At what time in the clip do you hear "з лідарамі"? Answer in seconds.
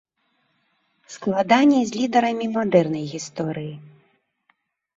1.91-2.47